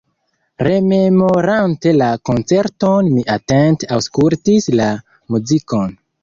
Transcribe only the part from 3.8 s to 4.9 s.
aŭskultis la